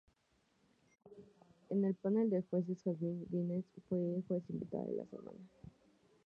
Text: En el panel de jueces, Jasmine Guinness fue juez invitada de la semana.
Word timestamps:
En 1.69 1.85
el 1.85 1.93
panel 1.93 2.31
de 2.31 2.41
jueces, 2.49 2.81
Jasmine 2.83 3.27
Guinness 3.29 3.65
fue 3.87 3.99
juez 4.27 4.41
invitada 4.49 4.85
de 4.85 4.93
la 4.93 5.05
semana. 5.05 5.37